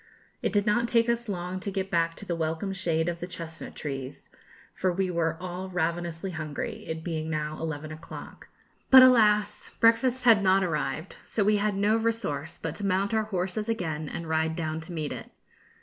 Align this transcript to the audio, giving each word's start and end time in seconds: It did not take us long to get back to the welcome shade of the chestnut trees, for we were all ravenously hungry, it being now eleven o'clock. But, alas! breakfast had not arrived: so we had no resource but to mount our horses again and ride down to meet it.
It 0.41 0.51
did 0.51 0.65
not 0.65 0.87
take 0.87 1.07
us 1.07 1.29
long 1.29 1.59
to 1.59 1.69
get 1.69 1.91
back 1.91 2.15
to 2.15 2.25
the 2.25 2.35
welcome 2.35 2.73
shade 2.73 3.07
of 3.07 3.19
the 3.19 3.27
chestnut 3.27 3.75
trees, 3.75 4.31
for 4.73 4.91
we 4.91 5.11
were 5.11 5.37
all 5.39 5.69
ravenously 5.69 6.31
hungry, 6.31 6.87
it 6.87 7.03
being 7.03 7.29
now 7.29 7.57
eleven 7.59 7.91
o'clock. 7.91 8.47
But, 8.89 9.03
alas! 9.03 9.69
breakfast 9.79 10.23
had 10.25 10.41
not 10.41 10.63
arrived: 10.63 11.17
so 11.23 11.43
we 11.43 11.57
had 11.57 11.75
no 11.75 11.97
resource 11.97 12.57
but 12.57 12.73
to 12.77 12.83
mount 12.83 13.13
our 13.13 13.25
horses 13.25 13.69
again 13.69 14.09
and 14.09 14.27
ride 14.27 14.55
down 14.55 14.81
to 14.85 14.91
meet 14.91 15.13
it. 15.13 15.29